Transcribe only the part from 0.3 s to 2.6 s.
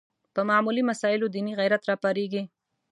په معمولي مسایلو دیني غیرت راپارېږي